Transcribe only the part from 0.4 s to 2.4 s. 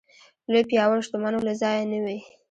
لوی پياوړ شتمنو له ځایه نه وي.